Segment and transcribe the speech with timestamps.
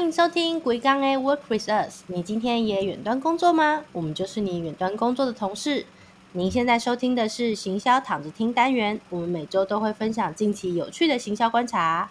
[0.00, 2.00] 欢迎收听《鬼刚 A Work with Us》。
[2.06, 3.84] 你今天也远端工作吗？
[3.92, 5.84] 我们就是你远端工作的同事。
[6.32, 12.08] 您现在收听的是行销躺着听单元，我们每周都会分享近期有趣的行销观察。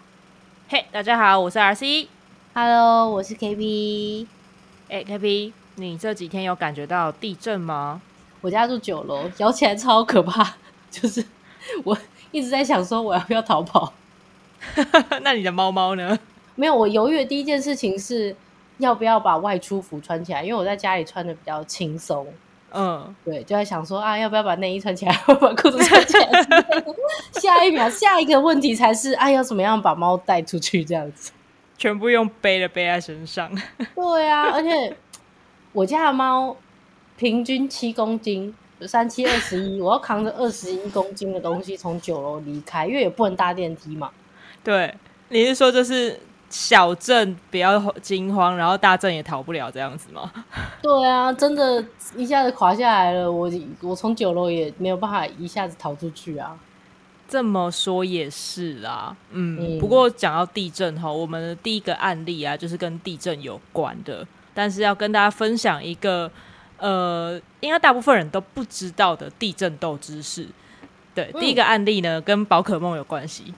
[0.68, 2.06] 嘿，大家好，我是 RC。
[2.54, 4.24] Hello，我是 KB。
[4.88, 8.00] 哎，KB，你这几天有感觉到地震吗？
[8.40, 10.54] 我家住九楼，摇起来超可怕，
[10.92, 11.24] 就是
[11.82, 11.98] 我
[12.30, 13.92] 一直在想说我要不要逃跑。
[15.22, 16.16] 那你的猫猫呢？
[16.60, 18.36] 没有，我犹豫的第一件事情是
[18.76, 22.26] 要不要把外出服穿起来，因为我在家里穿的比较轻松。
[22.72, 26.26] 嗯，对，就在想说啊，要不要把内衣穿起来，或把裤子穿起来？
[27.32, 31.32] 下一秒，下一个问题才是，啊，要怎么样把猫带出去这样子？
[31.78, 33.50] 全部用背的背在身上。
[33.96, 34.94] 对啊，而且
[35.72, 36.54] 我家的猫
[37.16, 44.10] 平均七公斤，三七二十一，我要扛着二十一公斤的东西从九楼离开，因为也不能搭电梯嘛。
[44.62, 44.94] 对，
[45.30, 50.30] 你是说就是小镇不要惊慌，然后大镇也逃不了这样子吗？
[50.82, 51.82] 对啊，真的，
[52.16, 53.48] 一下子垮下来了，我
[53.80, 56.58] 我从九楼也没有办法一下子逃出去啊。
[57.28, 59.76] 这么说也是啦，嗯。
[59.76, 66.28] 嗯不过讲到地震哈，我们的第一个案例啊，就是跟地震有关的，但是要跟大家分享一个
[66.78, 70.48] 呃，应该大部分人都不知道的地震斗知识。
[71.14, 73.54] 对，嗯第一个案例呢，跟宝可梦有关系。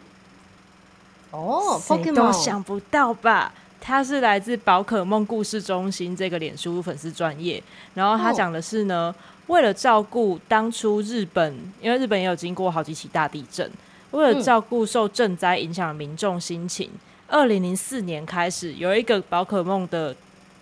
[1.33, 3.52] 哦谁都想不到吧？
[3.80, 7.61] 他是来自宝可梦故事中心这个脸书粉丝专业，
[7.94, 9.12] 然后他哦讲的是呢，
[9.48, 13.69] 为了照顾当初日本，因为日本也有经过好几起大地震，
[14.12, 16.89] 为了嗯照顾受震灾影响的民众心情，
[17.27, 20.14] 二零零四年开始有一个宝可梦的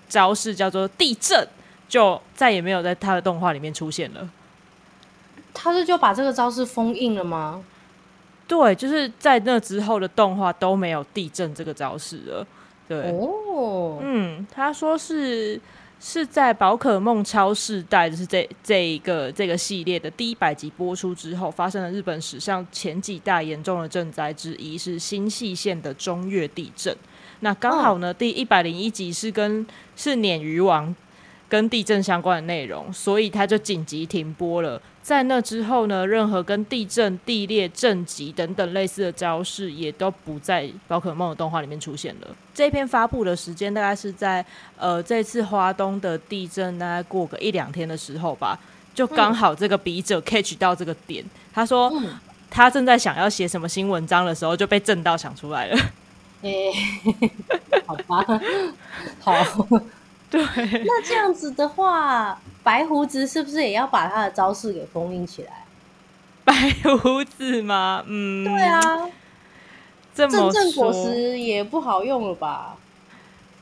[0.09, 1.47] 招式叫做地震，
[1.91, 4.27] 就再也没有在他的动画里面出现了。
[5.53, 7.63] 他是就把这个招式封印了吗？
[8.51, 12.45] 对，就是在那之后的动画都没有地震这个招式了。
[12.89, 15.61] 对，哦，嗯，他说是
[16.01, 26.93] 是在宝可梦超世代，就是这这一个这个系列的第一百集播出之后，发生了日本史上前几大严重的震灾之一，是新细县的中越地震。
[27.39, 30.93] 那刚好呢，第一百零一集是跟是鲶鱼王
[31.51, 34.81] 跟地震相关的内容，所以它就紧急停播了。
[35.03, 42.29] 在那之后呢，任何跟地震、地裂、震级等等类似的招式，也都不在宝可梦的动画里面出现了。
[42.55, 44.45] 这篇发布的时间大概是在
[44.79, 48.57] 呃这次华东的地震大概过个一两天的时候吧，
[48.95, 52.15] 就刚好这个笔者 catch 到这个点，他说嗯
[52.49, 55.79] 他正在想要写什么新文章的时候，就被震到想出来了。
[56.43, 56.73] 诶、
[57.87, 58.25] 好吧，
[59.21, 59.35] 好。
[60.31, 60.41] 对，
[60.87, 65.65] 那这样子的话，白胡子是不是也要把他的招式给封印起来？
[66.45, 66.55] 白
[66.99, 68.03] 胡子吗？
[68.07, 69.09] 嗯，对，啊，
[70.15, 72.77] 这么阵阵果说，实也不好用了吧？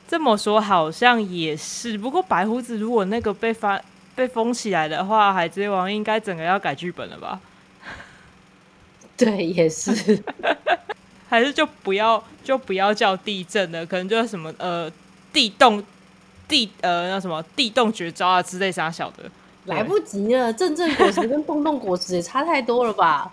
[0.06, 1.98] 这么说好像也是。
[1.98, 3.80] 不过白胡子如果那个被发
[4.14, 7.40] 被封起来的话，海贼王应该整个要改剧本了吧？
[9.16, 10.22] 对，也是。
[11.28, 14.90] 还是就不要就不要叫地震了，可能就是什么呃
[15.30, 15.82] 地动
[16.48, 19.24] 地呃那什么地动绝招啊之类啥小的。
[19.66, 23.30] 来不及了，正正果实跟洞洞果实也差太多了吧？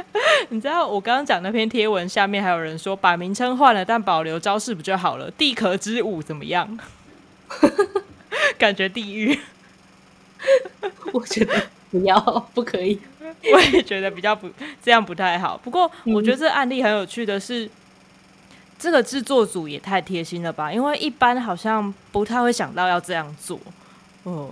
[0.50, 5.30] 你知道我刚刚讲那篇贴文下面还有人说把名称换了，但保留招式不就好了？
[5.30, 6.78] 地壳之舞怎么样？
[8.58, 9.38] 感觉地狱，
[11.12, 11.54] 我觉得
[11.90, 12.20] 不要，
[12.52, 13.00] 不可以。
[13.52, 14.50] 我也觉得比较不
[14.82, 15.56] 这样不太好。
[15.56, 17.68] 不过我觉得这个案例很有趣的是，
[18.78, 20.72] 这个制作组也太贴心了吧？
[20.72, 23.58] 因为一般好像不太会想到要这样做。
[24.24, 24.50] 嗯，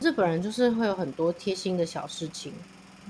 [0.00, 2.52] 日本人就是会有很多贴心的小事情。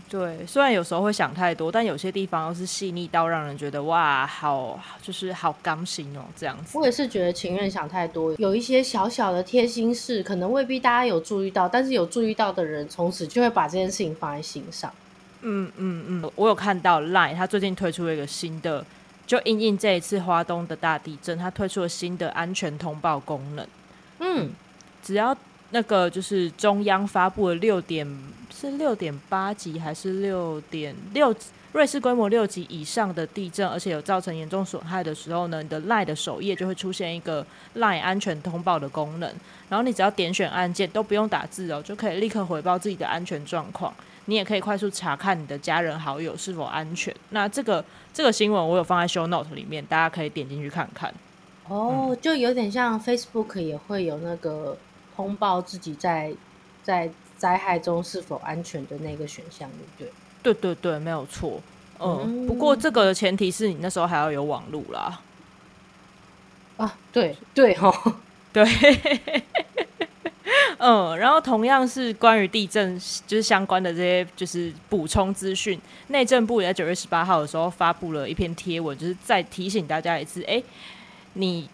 [0.09, 6.77] 对，虽然有时候会想太多，但有些地方又是细腻到让人觉得哇，好就是好刚心哦，这样子。
[6.77, 14.93] 我也是觉得情愿想太多，有一些小小的贴心事，可能未必大家有注意到，但是有注意到的人，从此就会把这件事情放在心上。
[15.43, 18.85] 嗯嗯嗯，我有看到 Line，他最近推出了一个新的，
[19.31, 23.65] 就因应这一次华东的大地震，它推出了新的安全通报功能。
[24.19, 24.51] 嗯，
[25.05, 25.37] 只要
[25.71, 28.05] 那个就是中央发布了六点
[28.53, 31.33] 是六点八级还是六点六
[31.71, 37.47] 瑞士规模六级以上的地震，而且有造成严重损害的时候呢，你的 LINE 的首页就会出现一个
[37.77, 39.33] LINE 安全通报的功能，
[39.69, 43.95] 然后你只要点选按键都不用打字哦，就可以立刻回报自己的安全状况。
[44.31, 47.13] 你也可以快速查看你的家人好友是否安全。
[47.31, 47.85] 那这个
[48.15, 51.13] 这个新闻我有放在 show note 里面，大家可以点进去看看。
[51.67, 54.79] 哦，就有点像 Facebook 也会有那个
[55.17, 56.33] 通报自己在
[56.85, 59.69] 在灾害中是否安全的那个选项，
[59.99, 60.13] 对不
[60.45, 60.55] 对？
[60.55, 61.61] 对对对，没有错。
[61.99, 65.21] 嗯，嗯不过这个的前提是你那时候还要有网路啦。
[66.77, 67.93] 啊，对对哦，
[68.53, 68.65] 对，
[70.83, 75.79] 嗯，然后同样是关于地震，就是相关的这些就是补充资讯，
[76.09, 80.63] 内政部也在九月十八号的时候发布了一篇贴文，就是再提醒大家一次，哎，
[81.35, 81.69] 你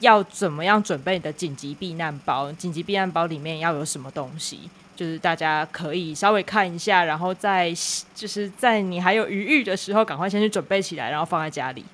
[0.00, 2.50] 要怎么样准备你的紧急避难包？
[2.50, 4.68] 紧急避难包里面要有什么东西？
[4.96, 7.72] 就是大家可以稍微看一下，然后在
[8.12, 11.84] 就是在你还有余裕的时候，赶快先去准备起来，然后放在家里。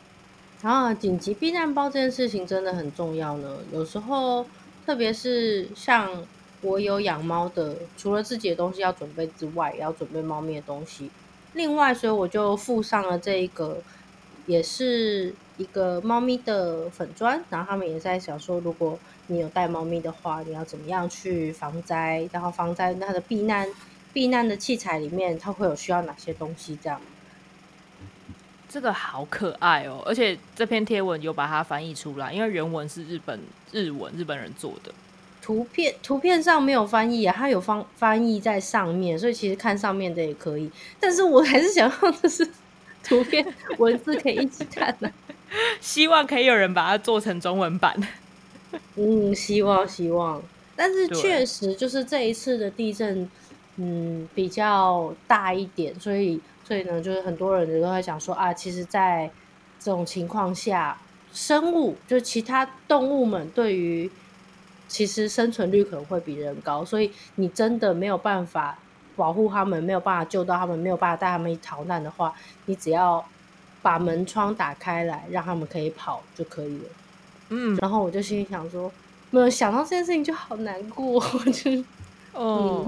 [0.63, 3.59] 啊，紧急避难包这件事情真的很重要呢。
[3.71, 4.47] 有时候，
[4.87, 6.09] 特别是像
[6.65, 11.11] 我有养猫的，除了自己的东西要准备之外，也要准备猫咪的东西。
[11.53, 13.83] 另外，所以我就附上了这一个，
[14.47, 22.29] 也是一个猫咪的粉砖，然后他们也在想说，如果你有带猫咪的话，你要怎么样去防灾？
[22.33, 23.69] 然后防灾它的避难
[24.13, 26.79] 避难的器材里面，它会有需要哪些东西？
[26.83, 27.01] 这样。
[28.69, 33.39] 这个好可爱哦，而且这篇贴文有把它翻译出来，因为原文是日本
[33.71, 34.93] 日文，日本人做的。
[35.45, 40.71] 图片图片上没有翻译啊，它有翻翻译在上面，所以其实看上面的也可以。
[40.99, 42.49] 但是我还是想要的是
[43.03, 43.45] 图片
[43.77, 45.13] 文字可以一起看的，
[45.83, 47.95] 希望可以有人把它做成中文版。
[48.95, 50.41] 嗯，希望希望。
[50.75, 53.29] 但是确实就是这一次的地震，
[53.77, 56.41] 嗯，比较大一点，所以。
[56.67, 59.31] 所以呢，就是很多人都在讲说啊，其实，在
[59.79, 60.97] 这种情况下，
[61.31, 64.11] 生物就其他动物们对于
[64.95, 68.79] 其实生存率可能会比人高，所以你真的没有办法
[69.17, 72.33] 保护他们，没有办法救到他们，没有办法带他们逃难的话，
[72.67, 73.25] 你只要
[73.83, 76.85] 把门窗打开来，让他们可以跑就可以了。
[77.49, 78.93] 嗯，然后我就心里想说，
[79.31, 81.21] 没有想到这件事情就好难过，
[81.53, 81.83] 就。
[82.33, 82.87] 哦，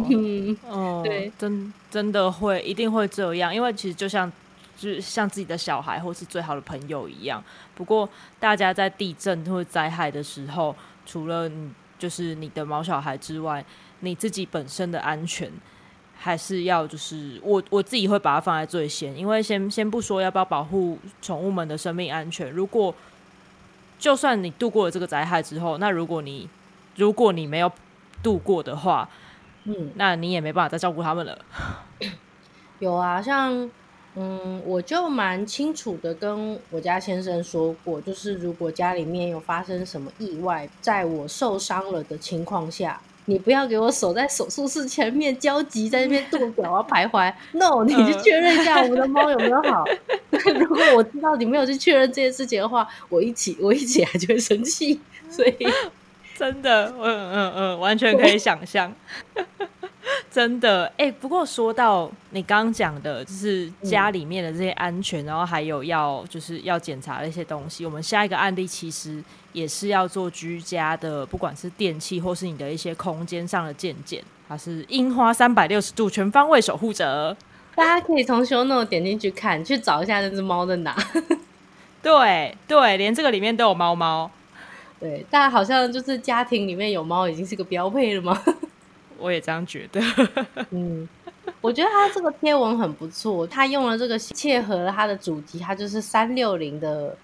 [0.68, 4.30] 哦，对，真真的会一定会这样，因为其实就像
[4.76, 7.42] 就是像自己的小孩或是最好的朋友一样。
[7.74, 10.74] 不过大家在地震或灾害的时候，
[11.04, 13.64] 除了你就是你的毛小孩之外，
[14.00, 15.50] 你自己本身的安全
[16.18, 22.94] 还是要就是我我自己会把它放在最先，因为先先不说要不要保护宠物们的生命安全，如果
[23.98, 26.48] 就算你度过了这个灾害之后，那如果你
[26.96, 27.70] 如果你没有
[28.22, 29.08] 度过的话，
[29.64, 31.38] 嗯，那你也没办法再照顾他们了。
[32.78, 33.70] 有啊，像
[34.18, 47.32] 嗯，我就蛮清楚的跟我家先生说过，就是如果家里面有发生什么意外，在我受伤了的情况下，你不要给我守在手术室前面焦急在那边跺脚啊徘徊。
[47.52, 49.84] No，你去确认一下我们的猫有没有好。
[50.58, 54.98] 如果我知道你没有去确认这件事情的话，我一起我一起来就会生气。
[55.28, 55.54] 所以。
[56.38, 58.94] 真的，嗯嗯嗯，完全可以想象。
[60.30, 67.84] 真的，哎，不过说到你刚刚讲的，就是家里面的这些安全，然后还有要就是要检查的一些东西。
[67.84, 69.22] 我们下一个案例其实
[69.52, 74.22] 也是要做居家的，不管是电器或是你的一些空间上的健检。
[74.48, 77.36] 它是樱花三百六十度全方位守护者，
[77.74, 80.96] 大家可以从 show note 点进去看，去找一下那只猫在哪。
[82.00, 84.30] 对对，连这个里面都有猫猫。
[85.00, 88.40] 对，但好像就是家庭里面有猫已经是个标配了吗？
[89.18, 90.00] 我也这样觉得。
[90.70, 91.08] 嗯，
[91.60, 97.16] 我觉得他这个贴文很不错，他用了这个切合了他的主题，他就是三六零的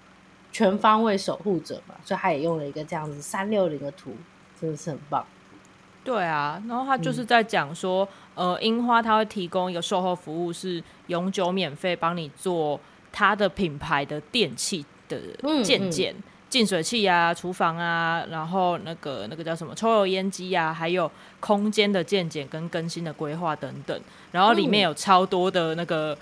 [0.51, 4.15] 全方位守护者嘛，所以他也用了一个这样子三六零的图，
[4.59, 5.25] 真的是很棒。
[6.03, 12.79] 对啊，然后他就是在讲说，呃，樱花他会提供一个售后服务，是永久免费帮你做
[13.11, 15.17] 他的品牌的电器的
[15.63, 16.13] 件件。
[16.53, 23.99] 净水器啊，厨房啊，然后那个那个叫什么抽油烟机啊，还有空间的建检跟更新的规划等等，
[24.31, 26.15] 然后里面有超多的那个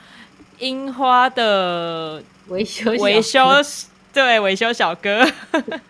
[0.60, 3.46] 樱花的维修维修，
[4.14, 5.28] 对维修小哥，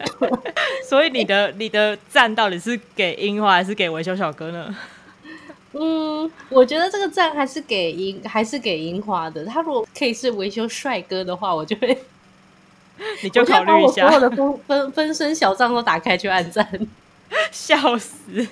[0.89, 4.75] 所以你的你的赞到底是给樱花还是给维修小哥呢？
[5.74, 9.45] 嗯，我觉得这个赞还是给樱还是给樱花的。
[9.45, 11.95] 他如果可以是维修帅哥的话，我就会。
[13.21, 16.67] 你就考虑一下，所有的分分分身小账都打开去按赞，
[17.51, 18.47] 笑死！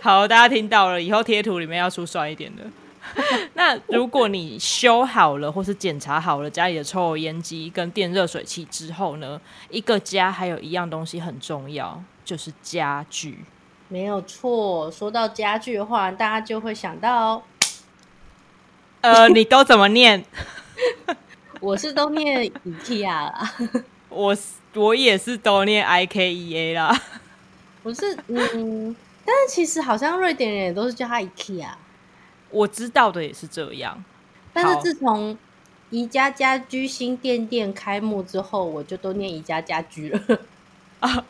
[0.00, 2.62] 好，大家听到了，以后贴图里面要出帅一点的。
[3.54, 13.44] 那如果你修好了或是检查好了家里的抽油烟机跟电热水器之后呢，一个家还有一样东西很重要，就是家具。
[13.88, 17.42] 没有错，说到家具的话，大家就会想到，
[19.02, 20.24] 呃，你都怎么念？
[21.64, 23.54] 我是都念 IKEA 啦，
[24.10, 24.36] 我
[24.74, 26.94] 我也是都念 IKEA 啦。
[27.82, 28.94] 我是嗯，
[29.24, 31.70] 但是其实好像瑞典人也都是叫他 IKEA。
[32.50, 34.04] 我知道的也是这样，
[34.52, 35.38] 但是自从
[35.88, 40.38] 宜家家居新店店开幕之后，我就都念宜家家居了。
[41.00, 41.24] 啊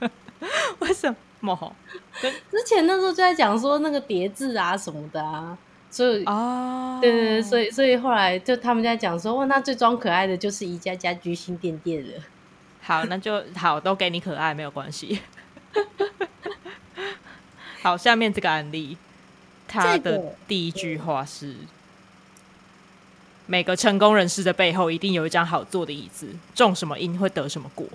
[0.80, 1.74] 为什么？
[2.20, 5.56] 之前那时候就在讲说那个叠字啊什么的啊，
[5.90, 12.22] 所以哦，对对对，所以所以后来就他们在讲说，哇，那最装可爱的就是宜家家居新店店了。
[12.82, 15.20] 好，那就好，都给你可爱没有关系。
[17.82, 18.96] 好，下面这个案例，
[19.66, 21.54] 他的第一句话是：
[23.46, 27.86] 每个成功人士的背后一定有一张好坐的椅子，种什么因会得什么果。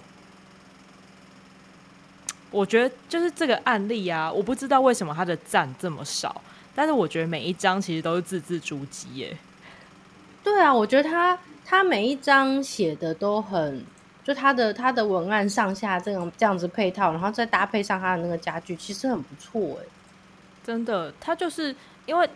[2.50, 6.41] 我觉得就是这个案例啊，我不知道为什么他的赞这么少，
[6.75, 9.38] 但是我觉得每一张其实都是字字珠玑耶。
[10.44, 13.84] 对啊，我觉得他他每一张写的都很，
[14.24, 19.86] 就他的他的文案上下这种这样子配套，然后再搭配上他的那个家具，其实很不错哎。
[20.65, 21.75] 真的，它就是
[22.06, 22.30] 因为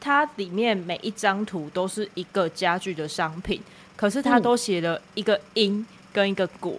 [0.00, 3.60] 它里面每一张图都是一个家具的商品，
[3.96, 6.74] 可是它嗯都写了一个因跟一个果。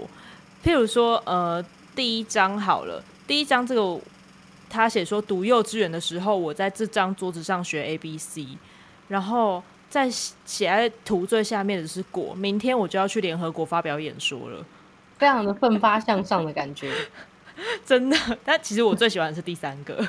[0.63, 1.63] 譬如说，呃，
[1.95, 3.99] 第一张好了，第一张这个
[4.71, 8.47] 他写说读幼稚园的时候，我在这张桌子上学 A B C，
[9.09, 14.65] 然后在写在图最下面的是果，明天我就要去联合国发表演说了。
[15.17, 16.91] 非常的奋发向上的感觉。
[17.85, 20.07] 真的，但其实我最喜欢的是第三个，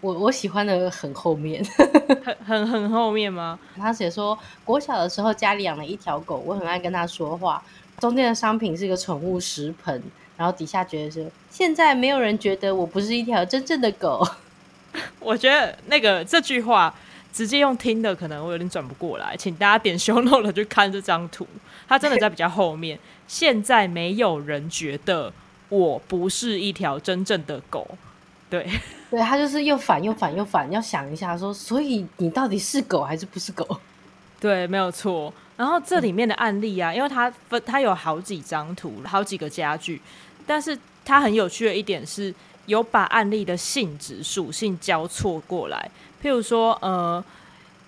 [0.00, 1.64] 我我喜欢的很后面，
[2.22, 3.58] 很很很后面吗？
[3.74, 7.60] 他写说国小的时候家里养了一条狗，我很爱跟它说话。
[7.98, 10.02] 中间的商品是一个宠物食盆，
[10.42, 14.26] 然后底下觉得是现在没有人觉得我不是一条真正的狗。
[15.20, 16.92] 我觉得那个这句话
[17.32, 21.46] 直接用听的，可能我有点转不过来，请大家点 show note 去看这张图，
[21.86, 22.98] 它真的在比较后面。
[23.28, 25.32] 现在没有人觉得
[25.68, 27.96] 我不是一条真正的狗，
[28.50, 28.68] 对，
[29.08, 33.80] 对他就是又反又反又反，要想一下说，所以你到底是狗还是不是狗？
[34.40, 35.32] 对，没有错。
[35.56, 40.00] 然后这里面的案例啊，因为它分它有好几张图，好几个家具，
[40.46, 42.34] 但是它很有趣的一点是，
[42.66, 45.90] 有把案例的性质属性交错过来。
[46.22, 47.22] 譬如说，呃，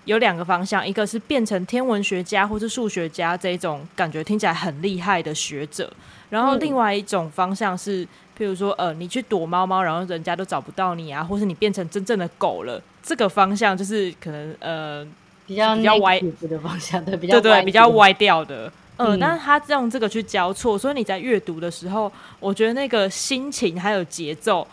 [0.05, 5.91] 有两个方向，一个是变成天文学家或是数学家这一种感觉听起来很厉害的学者，
[6.29, 8.05] 然后嗯另外一种方向是，
[8.37, 15.07] 譬如说，呃，你去躲猫猫，然后人家都找不到你啊，或是你变成真正的狗了，这个方向就是可能呃。
[15.47, 17.61] 比较比较歪的方向，对，比较对。
[17.61, 18.71] 比较歪掉的。
[18.97, 24.67] 嗯，嗯但是他用这个去交错，所以你在阅读的时候，我觉得那个心情还有节奏，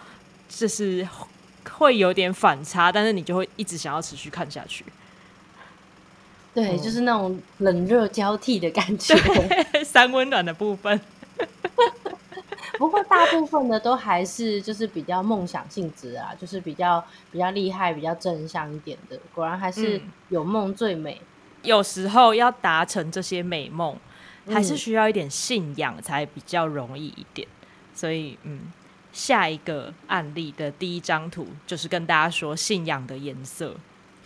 [0.48, 1.06] 就是
[1.72, 4.84] 会有点反差，但是你就会一直想要持续看下去。
[6.54, 9.16] 对，嗯就是那种冷热交替的感觉。
[9.84, 11.00] 三温暖的部分，
[12.78, 19.18] 不过大部分的都还是就是比较梦想性质啊，就是比较比较厉害、比较正向一点的。
[19.34, 21.20] 果然还是嗯有梦最美。
[21.62, 23.96] 有时候要达成这些美梦，
[24.48, 27.46] 还是嗯需要一点信仰才比较容易一点。
[27.94, 28.60] 所以，嗯，
[29.12, 33.74] 下一个案例的第一张图就是跟大家说信仰的颜色。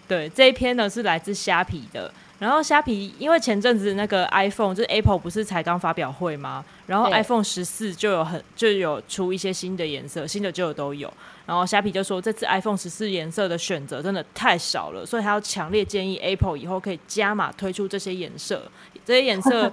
[0.06, 2.12] 对，这一篇呢是来自虾皮的。
[2.38, 6.62] 然后虾皮因为前阵子那个 iPhone 就是 Apple 不是才刚发表会吗？
[6.86, 11.12] 然后 iPhone 十四就有很就有出一些新的颜色，新的旧的都有。
[11.46, 18.70] 然后虾皮就说这次 iPhone 十四颜色的选择真的太少了，所以他要强烈建议 Apple 以后可以加码推出这些颜色。
[19.04, 19.72] 这些颜色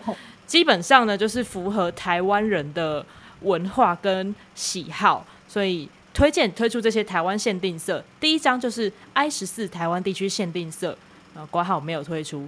[0.53, 3.03] 基本上呢就是符合台湾人的
[3.41, 8.03] 文化跟喜好，所以推荐推出这些台湾限定色。
[8.19, 10.95] 第一张就是 i 十四台湾地区限定色，
[11.33, 12.47] 呃，挂号没有推出。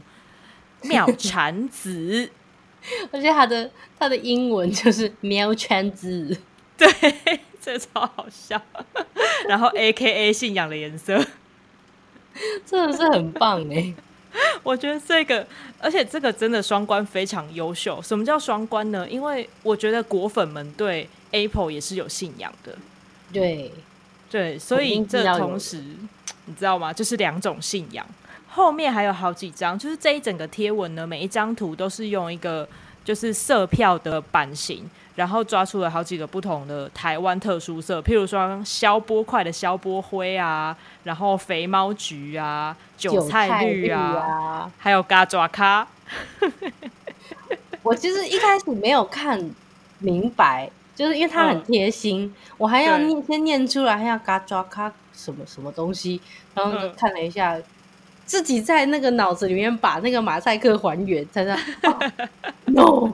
[0.83, 2.29] 妙产子，
[3.11, 6.37] 而且它的它的英文就是喵圈子，
[6.77, 6.87] 对，
[7.59, 8.61] 这超好笑。
[9.49, 11.25] 然后 A K A 信仰的颜色，
[12.67, 13.95] 真的是很棒哎。
[14.63, 15.45] 我觉得这个，
[15.79, 18.01] 而且这个真的双关非常优秀。
[18.01, 19.07] 什么叫双关呢？
[19.09, 22.75] 因为我觉得果粉们对 Apple 也是有信仰的，
[23.31, 23.71] 对，
[24.29, 25.83] 对，所以这同时，
[26.45, 26.91] 你知道吗？
[26.91, 28.05] 就是两种信仰。
[28.47, 32.67] 后面还有好几张，就是这一整个贴文呢，每一张图都是用一个
[33.03, 44.71] 就是色票的版型，然后抓出了好几个不同的台湾特殊色，譬如说消波块的消波灰啊，然后肥猫橘啊，韭菜绿啊，啊。
[44.77, 45.87] 还有嘎爪咖。
[47.81, 49.39] 我其实一开始没有看
[49.99, 56.19] 明白，就是因为它很嗯贴心，我还要念先念出来，还要嘎抓咖什么什么东西，
[56.53, 57.57] 然后看了一下，
[58.25, 62.11] 自己在那个脑子里面把那个马赛克还原，才知道、哦
[62.65, 63.13] no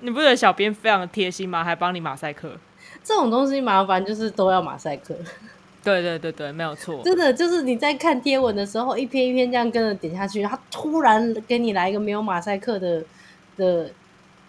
[0.00, 1.62] 你不觉得小编非常的贴心吗？
[1.64, 2.52] 还帮你马赛克。
[3.04, 5.14] 这种东西麻烦就是都要马赛克，
[5.82, 7.00] 对对对对，没有错。
[7.02, 13.02] 真的就是你在看贴文的时候，一篇一篇这样跟着点下去，然后突然给你来一个没有马赛克的
[13.56, 13.90] 的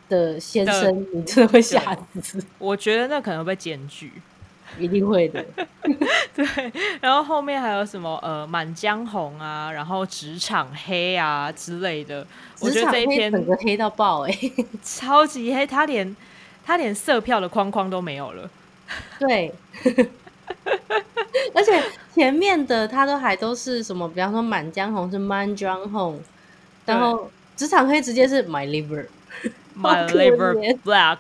[0.09, 2.43] 的先生，你真的会吓死。
[2.57, 4.11] 我觉得那可能被检举，
[4.77, 5.43] 一定会的。
[6.35, 6.45] 对，
[7.01, 12.25] 然后后面还有什么呃，《满江红》啊，然后《职场黑》啊之类的。
[12.59, 14.38] 我觉得这一篇整个黑到爆哎，
[14.83, 16.15] 超级黑，他连
[16.65, 18.49] 他连色票的框框都没有了。
[19.19, 19.53] 对，
[21.53, 21.81] 而且
[22.13, 26.17] 前面的他都还都是什么，比方说《满江红》是《满江红》，
[26.85, 31.17] 然后《职场黑》直接是 My Liver，My Liver Black，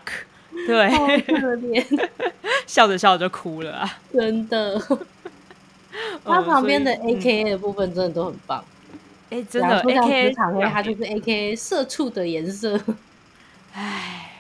[0.67, 0.89] 对，
[1.21, 2.09] 可怜，
[2.67, 3.97] 笑着笑着就哭了啊！
[4.13, 4.79] 真的，
[6.23, 8.63] 他旁边的 A K A 的部分真的都很棒。
[9.29, 12.79] 哎，真的 A K A 职场黑，它就是 A K A 社畜的颜色。
[13.73, 14.31] 唉，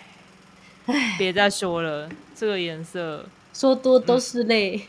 [1.17, 2.09] 别再说了。
[2.35, 4.87] 这个颜色说多都是泪，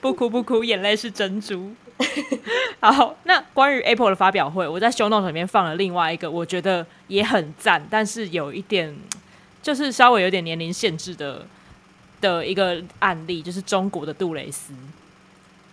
[0.00, 1.72] 不哭不哭，眼泪是珍珠。
[2.80, 8.94] 好，那关于 Apple 的发表会，我在 Show Notes 里面放了另外一个，我觉得也很赞，但是有一点
[9.62, 11.46] 就是稍微有点年龄限制的
[12.20, 14.74] 的一个案例，就是中国的杜蕾斯。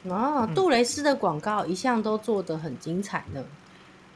[0.03, 3.43] 哦，杜蕾斯的广告一向都做的很精彩呢。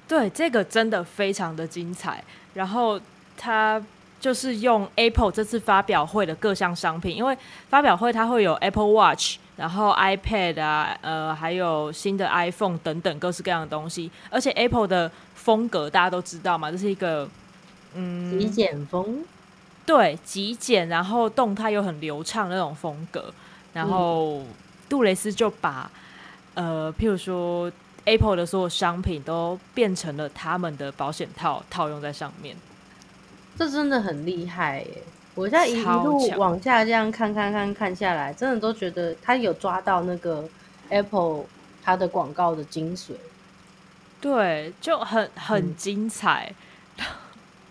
[0.08, 2.24] 对，这个真的非常的精彩。
[2.54, 3.00] 然后
[3.38, 3.84] 他。
[4.18, 7.38] 就是用 Apple 这次发表会的各项商品，因为
[7.70, 14.12] 发表会它会有 Apple Watch，然后 iPad 啊，呃，还有新的 iPhone 等等各式各样的东西。
[14.30, 17.30] 而且 Apple 的风格大家都知道嘛，这是一个
[17.94, 19.24] 嗯极简风，
[19.86, 23.34] 对，极简，然后动态又很流畅那种风格。
[23.74, 24.44] 然后
[24.90, 25.90] 杜蕾斯就把
[26.54, 27.72] 呃，譬如说
[28.06, 32.56] Apple 的所有商品都变成了他们的保险套套用在上面。
[33.58, 35.04] 这真的很厉害耶！
[35.36, 40.44] 我现在一路往下这样看看看看下来，真的都觉得他有抓到那个
[40.90, 41.44] Apple
[41.84, 43.12] 它的广告的精髓。
[44.22, 46.52] 对，就很很精彩。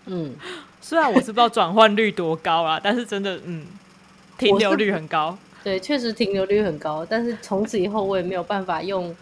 [0.05, 0.35] 嗯，
[0.79, 3.65] 虽然我是不知道转换率多高啊，但是真的，嗯，
[4.37, 5.37] 停留率很高。
[5.63, 7.05] 对，确实停留率很高。
[7.09, 9.13] 但是从此以后，我也没有办法用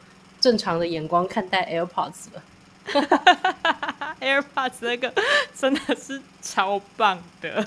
[0.41, 2.43] 正常的眼光看待 AirPods 了。
[4.19, 5.13] AirPods 那个
[5.55, 7.65] 真的是超棒的，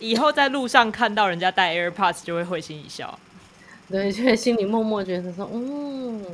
[0.00, 3.16] 以后在路上看到人家戴 AirPods 就会会心一笑，
[3.88, 6.24] 对，就会心里默默觉得说，嗯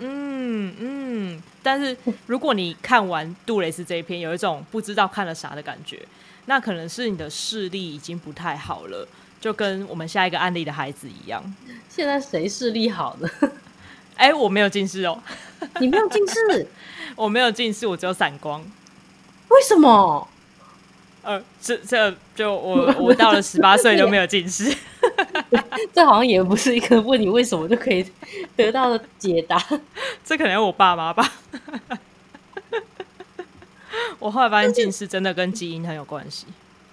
[0.00, 1.42] 嗯嗯。
[1.62, 6.00] 但是如果你看完杜蕾斯这一篇，有一种不知道看了啥的感觉，
[6.46, 9.06] 那可能是你的视力已经不太好了，
[9.40, 11.42] 就跟我们下一个案例的孩子一样。
[11.88, 13.28] 现在谁视力好呢？
[14.16, 15.20] 哎，我没有近视哦，
[15.80, 16.66] 你没有近视，
[17.16, 18.62] 我没有近视，我只有散光。
[19.48, 20.28] 为什么？
[21.26, 24.72] 呃，这这就我我到了十八岁都没有近视，
[25.92, 28.06] 这好像也不是一个问你为什么就可以
[28.54, 29.60] 得到的解答。
[30.24, 31.32] 这可能我爸妈吧。
[34.20, 36.46] 我后来发现近视真的跟基因很有关系。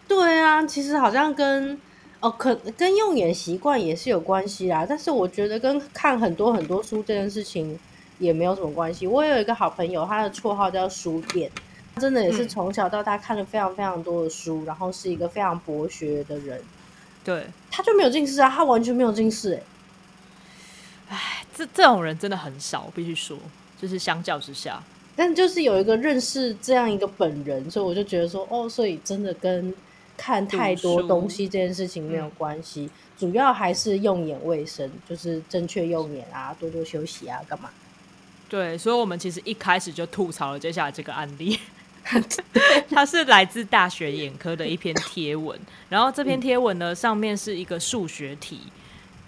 [0.07, 1.79] 对啊，其实好像跟
[2.19, 4.83] 哦，可跟用眼习惯也是有关系啦。
[4.89, 7.77] 但是我觉得跟看很多很多书这件事情
[8.17, 9.05] 也没有什么关系。
[9.05, 11.51] 我有一个好朋友，他的绰号叫书店。
[11.97, 16.62] 真的也是从小到大看了非常非常多的书，然后是一个非常博学的人。
[17.23, 19.53] 对，他就没有近视啊，他完全没有近视。
[19.53, 19.62] 哎，
[21.10, 23.38] 哎，这这种人真的很少，必须说，
[23.79, 24.82] 就是相较之下。
[25.15, 29.73] 但就是有一个认识这样一个本人，所以我就觉得说，哦，所以真的跟
[30.17, 37.69] 看太多东西这件事情没有关系，主要还是用眼卫生，就是正确用眼啊，多多休息啊，干嘛？
[38.49, 41.60] 对，所以我们其实一开始就吐槽了接下来这个案例。
[42.89, 45.57] 它是来自大学眼科的一篇贴文，
[45.89, 48.59] 然后这篇贴文呢，上面是一个数学题，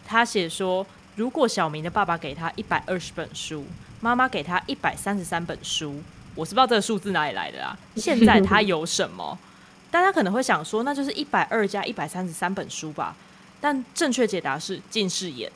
[0.05, 0.85] 他写说，
[1.15, 3.65] 如果小明的爸爸给他一百二十本书，
[4.01, 6.01] 妈妈给他一百三十三本书，
[6.35, 7.77] 我是不知道这个数字哪里来的啊？
[7.95, 9.37] 现在他有什么？
[9.89, 13.15] 大家可能会想说，那就是一百二加一百三十三本书吧？
[13.61, 15.49] 但正确解答是近视眼。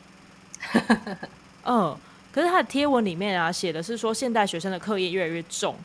[1.65, 1.95] 嗯，
[2.32, 5.75] 可是他的贴文里面啊，写的是说，现代学生的课业越来越重。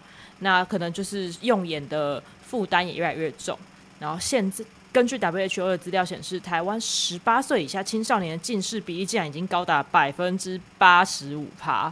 [0.45, 3.59] 那可能就是用眼的负担也越来越重，
[3.99, 11.91] 然后现在根据 WHO 的资料显示，台湾十八岁以下青少年的近视比例竟然已经高达百分之八十五趴，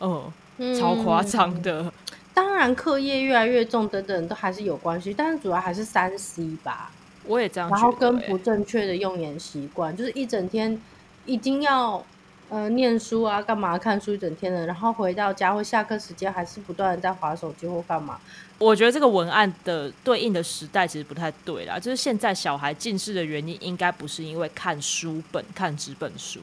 [0.00, 0.30] 嗯，
[0.78, 1.90] 超夸张的。
[2.34, 6.90] 当然，课业越来越重等等都还是有关系，但是主要还是三 C 吧。
[7.24, 7.70] 我也这样。
[7.70, 10.78] 然后跟不正确的用眼习惯，就是一整天
[11.24, 12.04] 一定要。
[12.50, 18.18] 呃，念书啊，干嘛看书一整天的，然后回到家或下课时间还是不断的在划手机或干嘛？
[18.58, 21.78] 我觉得这个文案的对应的时代其实不太对啦。
[21.78, 26.40] 就是现在小孩近视的原因，应该不是因为看书本、看纸本书，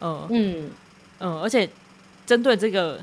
[0.00, 0.70] 嗯嗯
[1.20, 1.68] 嗯，而且
[2.26, 3.02] 针对这个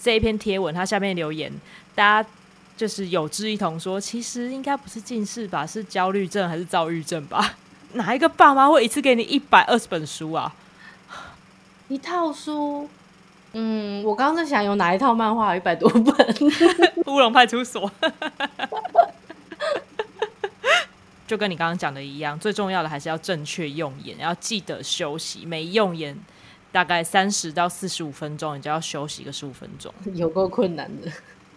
[0.00, 1.50] 这一篇贴文，它下面留言，
[1.94, 2.28] 大家
[2.76, 7.54] 就是有志一同说，其实应该不是近视吧，是焦虑症还是躁郁症吧？
[7.94, 10.52] 哪一个爸妈会一次给你一百二十本书啊？
[11.92, 12.88] 一套书，
[13.52, 16.36] 嗯，我刚刚在想有哪一套漫画一百多本，
[17.04, 17.90] 乌龙派出所。
[21.28, 25.44] 就跟你刚刚讲的一样，最重要的还是要正确用眼，要记得休息。
[25.44, 26.18] 每用眼
[26.70, 31.12] 大概三十到四十五分钟，你就要休息个十五分钟， 有够困难的，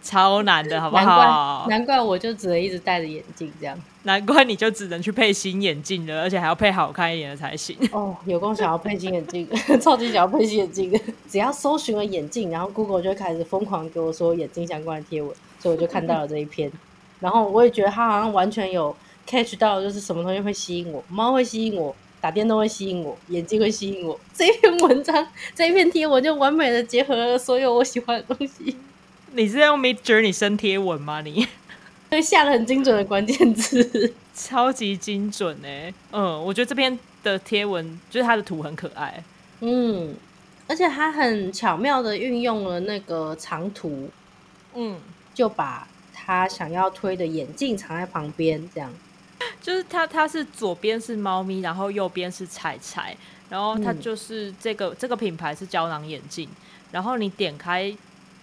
[0.05, 1.65] 超难的，好不好？
[1.67, 3.77] 难怪我就只能一直戴着眼镜这样。
[4.03, 7.75] 难怪你就只能去配新眼镜了，而且还要配好看一点的才行。
[7.91, 9.45] 哦，有空想要配新眼镜，
[9.81, 10.93] 超级想要配新眼镜。
[11.27, 16.71] 只要搜寻了眼镜，然后 Google 就会开始疯狂给我说眼镜相关的贴文，所以我就看到了这一篇。
[17.19, 18.95] 然后我也觉得它好像完全有。
[19.27, 24.19] catch 到就是什么东西会吸引我，猫会吸引我，打电动会吸引我，眼睛会吸引我。
[24.35, 28.77] 这篇文章，这一篇贴文就完美的结合了所有我喜欢的东西。
[29.35, 31.19] 你是用 Mid Journey 生贴文吗？
[31.19, 31.45] 你
[32.09, 35.93] 对 下了很精准的关键字，超级精准哎。
[36.13, 39.21] 嗯，我觉得这篇的贴文就是它的图很可爱。
[39.59, 40.15] 嗯，
[40.67, 44.09] 而且它很巧妙的运用了那个长图，
[44.73, 44.97] 嗯，
[45.33, 48.89] 就把他想要推的眼镜藏在旁边，这样。
[49.61, 53.13] 就是它，它是左边是猫咪，然后右边是彩彩，
[53.49, 56.47] 然后它就是这个这个品牌是胶囊眼镜，
[56.93, 57.93] 然后你点开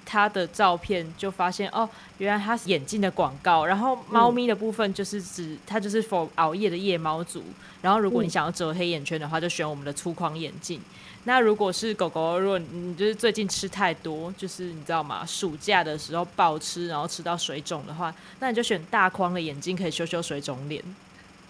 [0.04, 1.88] 他的照片，就发现哦，
[2.18, 7.42] 原来他是眼镜的广告，然后猫咪的部分就是指它就是 for 熬夜的夜猫族，
[7.80, 10.80] 然后如果你想要遮黑眼圈的话，就选我们的粗框眼镜。
[11.24, 15.24] 那如果是狗狗，如果你就是最近吃太多，就是你知道吗？
[15.24, 20.82] 暑假的时候暴吃，然后吃到水肿的话，那你就选大框的眼镜，可以修修水肿脸。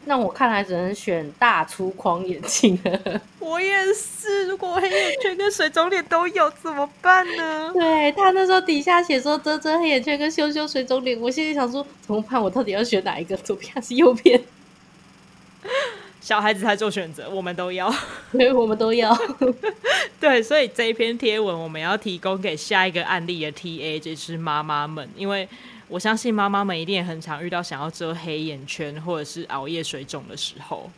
[0.05, 3.21] 那我看来只能选大粗框眼镜了。
[3.39, 7.71] 我也是，如果黑眼圈跟水肿脸都有怎么办呢？
[7.75, 12.43] 对他那时候底下写说遮遮黑眼圈跟修修水肿脸，我现在想说怎么办？
[12.43, 13.37] 我到底要选哪一个？
[13.37, 14.43] 左边还是右边？
[16.21, 17.93] 小孩子才做选择，我们都要，
[18.31, 19.13] 对，我们都要。
[20.21, 25.49] 对，所以这一篇贴文我们要提供给下一个案例的 T A，就是妈妈们，因为
[25.93, 30.89] 我相信妈妈们一定也很常遇到想要遮黑眼圈或者是熬夜水肿的时候。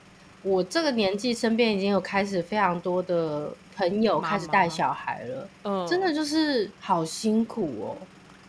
[0.43, 7.97] 我这个年纪身边已经有开始非常多的朋友开始带小孩了，嗯，真的就是好辛苦哦。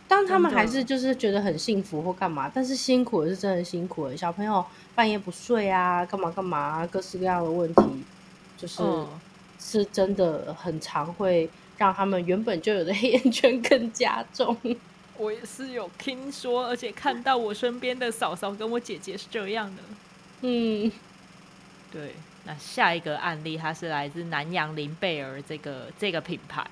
[0.06, 4.16] 当他们还是就是觉得很幸福或干嘛，但是辛苦也是真的辛苦的。
[4.16, 7.82] 小朋友半夜不睡啊，干嘛干嘛，各式各样的问题，
[8.56, 8.84] 就是
[9.58, 14.56] 是真的很常会让他们原本就有的黑眼圈更加重。
[15.18, 19.82] 我也是有听说，而且看到我身边的嫂嫂跟我姐姐是这样的。
[20.42, 20.90] 嗯，
[21.92, 22.14] 对。
[22.44, 26.64] 那下一个案例，它是来自南洋林贝尔这个这个品牌。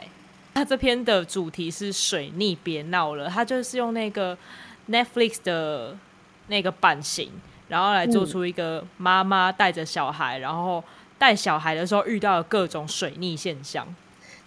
[0.55, 3.29] 它这篇的主题是水逆，别闹了。
[3.29, 4.39] 它就是用那个
[4.89, 5.97] Netflix 的
[6.47, 7.33] 那个版型，
[7.67, 10.85] 然后来做出一个妈妈带着小孩，然后
[11.19, 13.93] 带小孩的时候遇到的各种水逆现象。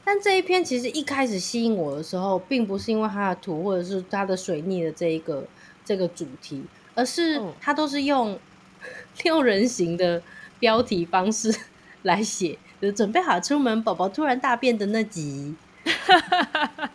[0.08, 5.46] 但这一篇其实一开始吸引我的时候，并不是因为它的图或者是它的水逆的这一个
[5.84, 6.64] 这个主题，
[6.96, 8.40] 而是它都是用
[9.26, 10.24] 六人行的
[10.60, 11.54] 标题方式
[12.04, 15.54] 来写，就准备好出门，宝宝突然大便的那集。
[15.84, 16.90] 哈哈哈哈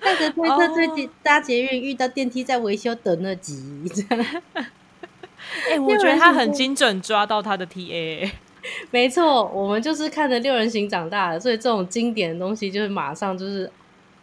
[0.00, 4.42] 那个推车最近搭捷运遇到电梯在维修的那集，这样。
[5.70, 8.30] 哎，我觉得他很精准抓到他的 TA。
[8.90, 13.70] 没错，我们就是看着六人行长大的，所以这种经典的东西就是马上就是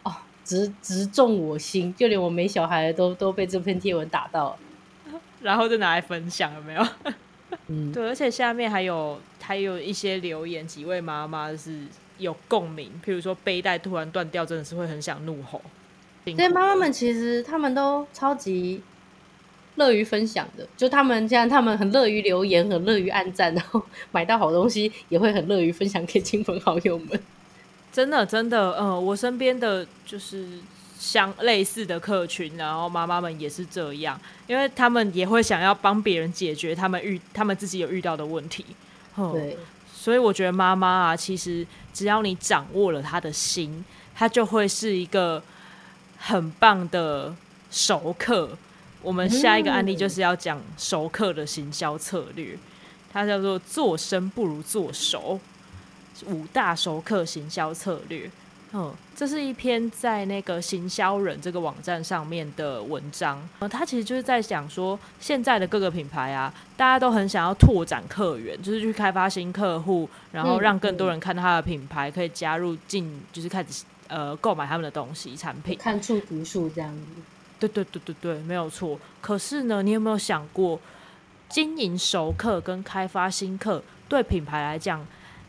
[0.02, 0.12] 哦，
[0.44, 4.56] 直直中我心，就连我没小孩的都都被这篇贴文打到，
[5.42, 6.86] 然后就拿来分享，有没有？
[7.68, 11.82] 嗯，对，而且下面还有还有一些留言，几位妈妈是。
[12.18, 15.60] 有共鸣，譬如说背带突然断掉，真的是会很想怒吼。
[16.24, 18.80] 所以妈妈们其实他们都超级
[19.76, 27.20] 乐于分享的，就他们这样，他们很乐于留言，很乐于按赞，然后买到好东西也会很乐于分享给亲朋好友们。
[27.92, 30.46] 真的，真的，嗯，我身边的就是
[30.98, 38.64] 相类似的客群，然后妈妈们也是这样，因为他们也会想要帮别人解决他们遇他们自己有遇到的问题。
[39.32, 39.56] 对。
[39.94, 45.40] 所以我觉得妈妈啊，其实只要你掌握了她的心，她就会是一个
[46.18, 47.32] 很棒的
[47.70, 48.58] 熟客。
[49.02, 52.56] 我们下一个案例就是要讲熟客的行销策略，
[53.12, 55.40] 它叫做“做生不如做熟”，
[56.26, 58.30] 五大熟客行销策略。
[58.74, 63.46] 嗯，这是一篇在那个行销人这个网站上面的文章。
[63.58, 75.76] 呃，他其实就是在讲说，现在的各个品牌啊，大家都很想要拓展客源，就是去开发新客户，然后让更多人看到他的品牌，可以加入进，就是开始呃购买他们的东西产品。
[75.76, 77.22] 看触屏数这样子。
[77.68, 78.98] 对对对对对，没有错。
[79.20, 80.80] 可是呢，你有没有想过，
[81.48, 85.06] 经营熟客跟开发新客对品牌来讲，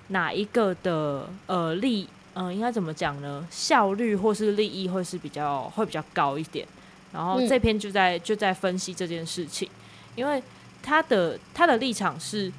[0.07, 3.47] 哪一个的呃利，嗯，应该怎么讲呢？
[3.49, 6.67] 效率或是利益会是比较会比较高一点。
[7.11, 9.69] 然后这篇就在就在分析这件事情，
[10.15, 10.41] 因为
[10.81, 12.51] 他的他的立场是，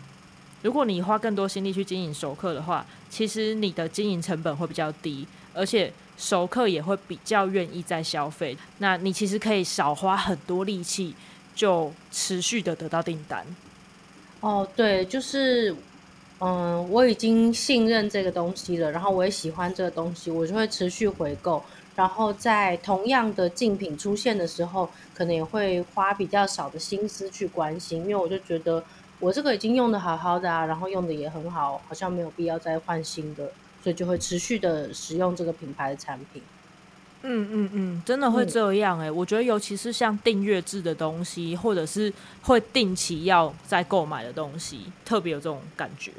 [0.62, 8.56] 如果你花更多心力去经营熟客的话，其实你的经营成本会比较低，而且熟客也会比较愿意再消费。
[8.78, 11.14] 那你其实可以少花很多力气，
[11.54, 13.44] 就持续的得到订单。
[14.40, 15.74] 哦，对，就是
[16.40, 21.62] 嗯，我已经信任这个东西了，然后我也喜欢这个东西，我就会持续回购。
[21.96, 28.82] 然后在同样的竞品出现的时候，可能也会花比较少的心思去关心，因为我就觉得
[29.20, 33.52] 我这个已经用的好好的啊，然后用的也很好，好像没有必要再换新的，
[33.84, 36.40] 所以就会持续的使用这个品牌的产品。
[37.22, 46.10] 嗯嗯嗯，真的会这样哎，我觉得尤其是像订阅制的东西，或者是会定期要再购买的东西，特别有这种感觉。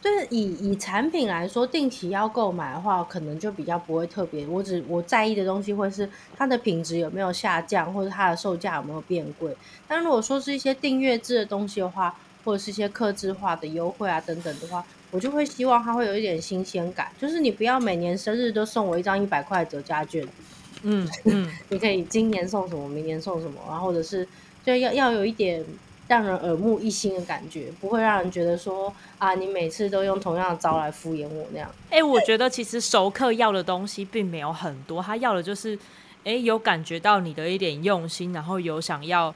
[0.00, 4.46] 就是以以产品来说，定期要购买的话，可能就比较不会特别。
[4.46, 9.54] 我只我在意的东西会是它的品质有没有下降，或者它的售价有没有变贵。
[9.86, 17.08] 但如果说是一些订阅制的东西的话，或者是一些客制化的优惠啊等等的话，我就会希望它会有一点新鲜感。
[17.20, 20.26] 就是你不要每年生日都送我一张一百块折价券，
[20.82, 24.26] 嗯嗯，你可以今年送什么，明年送什么，然后或者是
[24.64, 25.64] 就要要有一点。
[26.08, 31.70] 让人耳目一新的感觉，不会让人觉得说啊，你每次都用同样的招来敷衍我那样。
[31.90, 35.78] 哎，我觉得其实熟客要的东西并没有很多，他要的就是，
[36.24, 39.34] 哎，有感觉到你的一点用心，然后有想要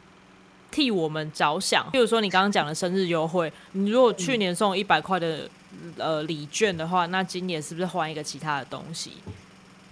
[0.72, 1.88] 替我们着想。
[1.92, 5.48] 比如说你刚刚讲的生日优惠，你如果去年送一百块的
[5.96, 9.12] 呃礼券的话，那今年是不是换一个其他的东西？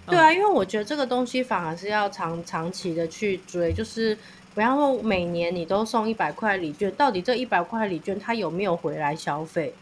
[0.07, 4.17] 对啊，因为我觉得这个东西反而是要长长期的去追，就是。
[4.53, 9.73] 不要说，每年你都送一百块礼券，到底这一百块礼券它有没有回来消费？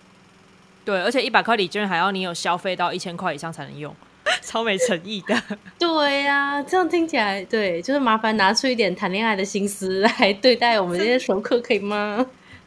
[0.85, 3.91] 对，而且一百块礼券还要你有消费到一千块以上才能用，
[4.43, 5.41] 超没诚意的。
[5.78, 12.25] 对呀，这样听起来，对，就是麻烦拿出一点谈恋爱的心思来对待我们这些熟客，可以吗？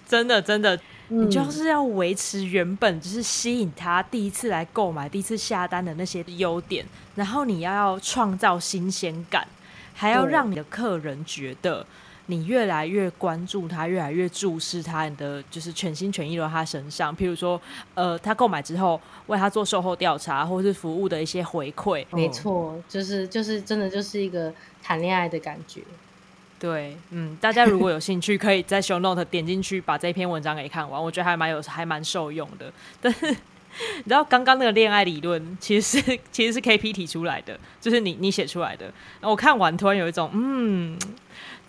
[0.09, 9.47] 真的，真的，你就是要维持原本就是吸引他第一次来购买、第一次下单的那些优点，然后你要要创造新鲜感。
[9.95, 11.87] 还要让你的客人觉得
[12.27, 17.17] 你越来越关注他，越来越注视他，你的就是全心全意在他身上。
[17.17, 17.61] 譬如说，
[17.95, 22.05] 呃，他购买之后为他做售后调查，或是服务的一些回馈。
[22.11, 25.81] 没错，就是就是真的就是一个谈恋爱的感觉。
[26.59, 32.73] 对，嗯，大家如果有兴趣，可以在 Show Note 点进去把这篇文章给看完，我觉得还蛮有还蛮受用的。
[33.01, 33.37] 但是。
[33.97, 38.85] 你知道刚刚那个恋爱理论其实是其实是 K P 提出来的，就是你你写出来的。
[39.19, 40.99] 然后我看完突然有一种嗯，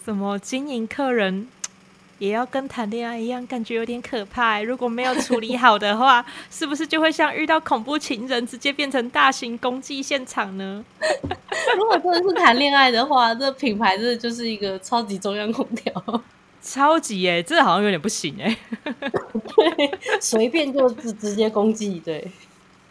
[0.04, 1.48] 怎么经营客人
[2.20, 4.62] 也要跟谈恋爱一样，感觉有点可怕。
[4.62, 10.84] 如果没有处理好的话， 是不是就会像遇到恐怖情人，直接变成大型攻击现场呢？
[11.78, 16.22] 如果真的是谈恋爱的话，这品牌真的就是一个超级中央空调。
[16.62, 18.58] 超级哎，这好像有点不行哎。
[18.86, 22.26] 对，随便就直直接攻击，对，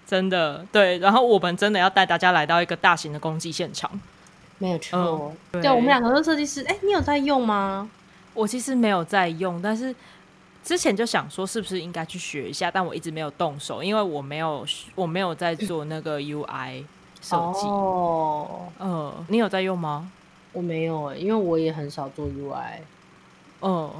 [0.06, 0.98] 真的对。
[0.98, 3.90] 然后我们真的要带大家来到一个大型的攻击现场，
[4.62, 5.32] 没有错。
[5.50, 7.90] 对，我们两个都是设计师，哎，你有在用吗？
[8.32, 9.92] 我其实没有在用，但是
[10.62, 16.84] 之前就想说是不是应该去学一下，但我一直没有动手，因为我没有我没有在做那个 UI
[17.20, 17.66] 设计。
[17.66, 20.08] 哦，嗯，你有在用吗？
[20.52, 22.78] 我没有哎，因为我也很少做 UI。
[23.62, 23.90] 嗯，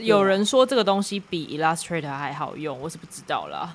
[0.00, 3.74] 有人说这个东西比 Illustrator 还好用，我是不知道啦。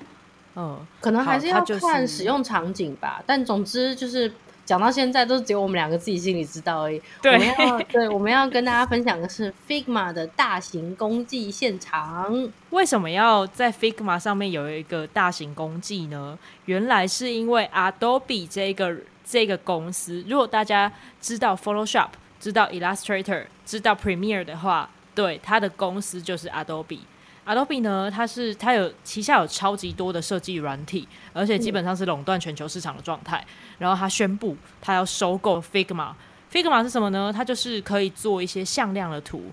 [0.56, 3.22] 嗯，可能还是要看使用场景吧。
[3.24, 4.32] 但总之就是
[4.64, 7.00] 讲到现在，都只有我们两个自己心里知道而已。
[7.20, 12.50] 对，我们要对我们要跟大家分享的是 Figma 的大型公祭现场。
[12.70, 16.38] 为什么要在 Figma 上面有一个大型公祭呢？
[16.64, 22.08] 原来是因为 Adobe 这个这个公司，如果大家知道 Photoshop、
[22.40, 24.90] 知道 Illustrator、知道 Premiere 的话。
[25.14, 26.98] 对，它的公司就是 Adobe。
[27.46, 33.44] Adobe 呢，它是它有旗下有超级多的设计软体，而且基本上是垄断全球市场的状态。
[33.78, 36.12] 然后它宣布它要收购 Figma。
[36.50, 37.32] Figma 是什么呢？
[37.34, 39.50] 它就是可以做一些向量的图，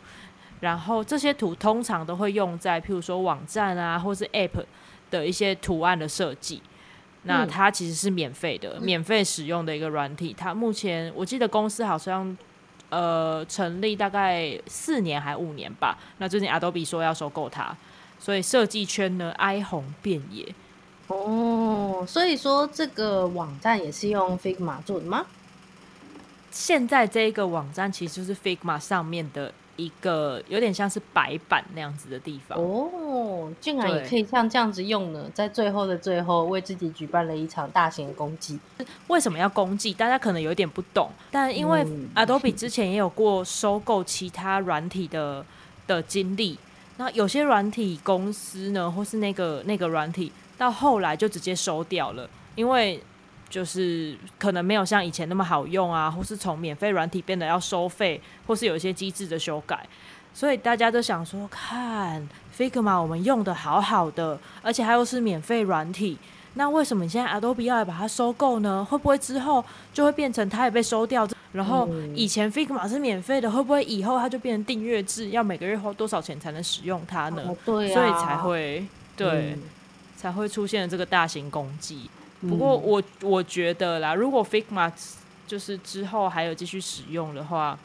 [0.62, 4.64] 然后这些图通常都会用在譬如说网站啊，或是 App
[5.10, 6.62] 的一些图案的设计。
[7.24, 10.34] 那它其实是免费的，免费使用的一个软体。
[10.38, 12.38] 它目前我记得公司好像。
[12.92, 15.98] 呃，成立大概四年还五年吧。
[16.18, 17.76] 那最近 Adobe 说要收购它，
[18.20, 20.54] 所以设计圈呢哀鸿遍野。
[21.08, 25.26] 哦，所以说这个网站也是用 Figma 做的吗？
[26.52, 32.58] 现在这个网站其实就是 Figma 上面的一个有点像是白板那样子的地方。
[32.58, 38.60] 哦，竟然也可以像这样子用呢，在最后的最后为自己举办了一场大型的公祭。
[39.08, 39.94] 为什么要攻击？
[39.94, 45.46] 大家可能有点不懂，但因为嗯 Adobe 之前也有过收购其他软体的
[45.88, 46.58] 的经历，
[46.98, 53.02] 那有些软体公司呢，或是那个那个软体，到后来就直接收掉了，因为
[53.52, 59.86] 就是可能没有像以前那么好用啊，或是从免费软体变得要收费，或是有一些机制的修改。
[60.34, 62.26] 所以大家都想说，看
[62.58, 66.18] Figma 我们用的好好的，而且它又是免费软体，
[66.54, 68.84] 那为什么你现在 Adobe 要来把它收购呢？
[68.90, 71.28] 会不会之后就会变成它也被收掉？
[71.52, 77.44] 然后嗯以前 Figma 是免费的，会不会以后它就变成订阅制，要每个月花多少钱才能使用它呢？
[77.46, 78.86] 哦，对啊，所以才会
[79.18, 79.64] 对、嗯
[80.16, 82.08] 才会出现这个大型攻击。
[82.42, 84.92] 不过嗯我我觉得啦，如果 Figma
[85.48, 87.78] 就是之后还有继续使用的话，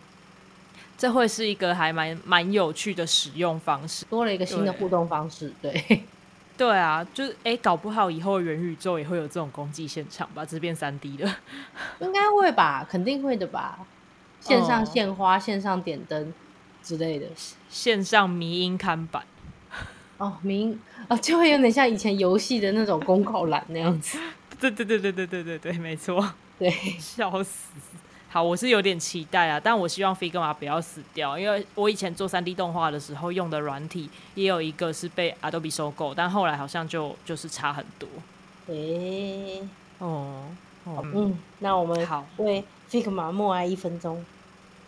[0.96, 4.04] 这会是一个还蛮蛮有趣的使用方式。
[4.06, 6.04] 多了一个新的互动方式，对，
[6.56, 11.26] 对啊，就是哎、搞不好以后元宇宙也会有这种攻击现场吧，只是变三 D 的。
[12.00, 13.78] 应该会吧，肯定会的吧，
[14.40, 16.32] 线上哦献花、线上点灯
[16.82, 17.26] 之类的。
[17.68, 19.22] 线上迷音看板，
[20.16, 24.18] 哦，明哦，就会有点像以前游戏的那种公告栏那样子。
[24.60, 27.72] 对对对对对对对对，没错，对， 笑死。
[28.28, 38.06] 好，我是有点期待啊，但我希望 Figma 不要死掉，因为我以前做三 D 动画的时候用的软体也有一个是被 Adobe 收购，但后来好像就就是差很多。
[38.66, 39.62] 诶、
[39.98, 40.42] 哦，
[40.84, 44.22] 哦嗯，嗯，那我们好，为 Figma 默哀一分钟，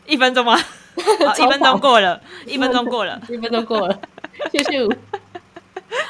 [0.06, 0.56] 一分钟吗？
[0.56, 3.98] 好， 一分钟过了，一分钟过了， 一分钟过了，
[4.52, 4.96] 咻咻。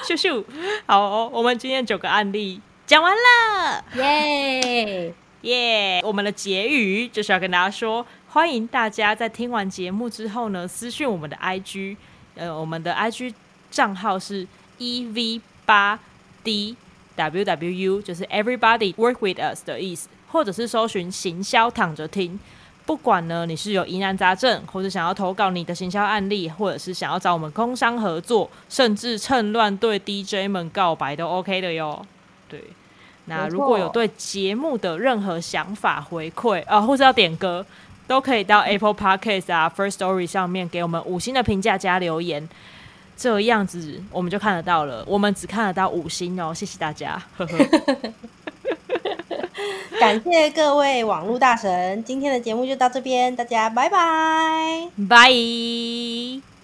[0.04, 0.44] 咻咻。
[0.86, 3.84] 好、哦，我们今天九个案例讲完了。
[3.96, 5.12] 耶！
[5.42, 11.98] 耶我们的结语就是要跟大家说，欢迎大家在听完节目之后呢，私讯我们的 IG，
[12.34, 13.34] 呃，我们的 IG
[13.70, 14.48] 账号是
[14.78, 16.00] EV 八
[16.42, 16.74] D
[17.14, 22.40] WWU，就是 Everybody Work with Us 的意思，或者是搜寻行销躺着听。
[22.86, 32.06] 不管呢你是有疑难杂症，或者想要投稿你的行销案例，或者是想要找我们工商合作，甚至趁乱对 DJ 们告白都 OK 的哟。
[32.48, 32.62] 对，
[33.26, 37.64] 那如果有错对节目的任何想法回馈啊，或者要点歌，
[38.06, 42.48] 都可以到 Apple Podcast 啊、First Story 上面给我们五星的评价加留言，
[43.16, 45.04] 这样子我们就看得到了。
[45.06, 47.58] 我们只看得到五星哦，谢谢大家，呵呵。
[49.98, 54.88] 感谢各位网络大神，今天的节目就到这边，大家拜拜。
[55.08, 56.57] 拜。